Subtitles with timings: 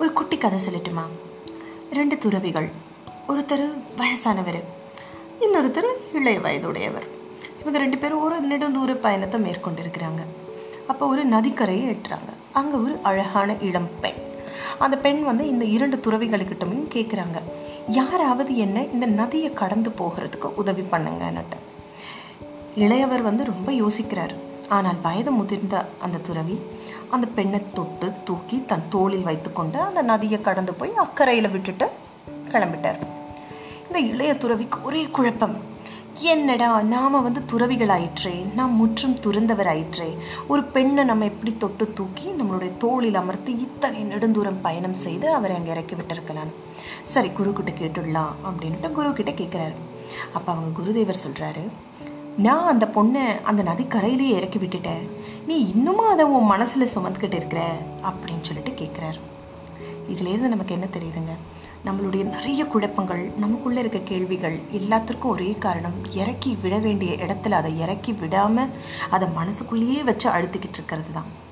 [0.00, 1.02] ஒரு குட்டி கதை சொல்லட்டுமா?
[1.92, 2.68] ரெண்டு துறவிகள்.
[3.28, 3.64] ஒருத்தர்
[3.98, 4.62] வயசானவர்
[5.40, 7.06] இன்னொருத்தர் இளைய வயதுடையவர்.
[7.60, 10.22] இவங்க ரெண்டு பேரும் ஒரு நெடுந்தூர பயணத்தை மேற்கொண்டிருக்கிறாங்க.
[10.86, 14.20] அப்போ ஒரு நதிக்கரையை எட்டுறாங்க அங்கே ஒரு அழகான இளம் பெண்.
[14.78, 17.38] அந்த பெண் வந்து இந்த இரண்டு துறவிகளுக்கிட்டமும் கேட்குறாங்க
[17.88, 21.58] யாராவது என்ன இந்த நதியை கடந்து போகிறதுக்கு உதவி பண்ணுங்கன்னுட்டு.
[22.76, 24.34] இளையவர் வந்து ரொம்ப யோசிக்கிறார்.
[24.76, 26.56] ஆனால் வயது முதிர்ந்த அந்த துறவி
[27.14, 31.86] அந்த பெண்ணை தொட்டு தூக்கி தன் தோளில் வைத்துக்கொண்டு அந்த நதியை கடந்து போய் அக்கறையில் விட்டுட்டு
[32.52, 33.00] கிளம்பிட்டார்.
[33.86, 35.56] இந்த இளைய துறவிக்கு ஒரே குழப்பம்.
[36.32, 40.08] என்னடா நாம வந்து துறவிகள் ஆயிற்றே நாம் முற்றும் துறந்தவர் ஆயிற்றே
[40.52, 45.70] ஒரு பெண்ணை நம்ம எப்படி தொட்டு தூக்கி நம்மளுடைய தோளில் அமர்த்தி இத்தனை நெடுந்தூரம் பயணம் செய்து அவரை அங்கே
[45.70, 46.50] இறக்கி விட்டிருக்கலாம்.
[47.12, 49.76] சரி குரு கிட்ட கேட்டுடலாம் அப்படின்ட்டு குரு கிட்ட கேட்குறாரு
[50.36, 51.64] அப்போ அவங்க குருதேவர் சொல்கிறாரு
[52.36, 55.08] நான் அந்த பொண்ணை அந்த நதிக்கரையிலேயே இறக்கி விட்டுட்டேன்.
[55.46, 57.72] நீ இன்னுமா அதை உன் மனசில் சுமந்துக்கிட்டு இருக்கிற?
[58.02, 59.20] அப்படின்னு சொல்லிட்டு கேட்குறாரு
[60.08, 61.34] இதுலேருந்து நமக்கு என்ன தெரியுதுங்க?
[61.86, 68.12] நம்மளுடைய நிறைய குழப்பங்கள் நமக்குள்ளே இருக்க கேள்விகள் எல்லாத்திற்கும் ஒரே காரணம் இறக்கி விட வேண்டிய இடத்துல அதை இறக்கி
[68.12, 68.68] விடாமல்
[69.10, 71.48] அதை மனசுக்குள்ளேயே வச்சு அழுத்திக்கிட்டு இருக்கிறது தான்.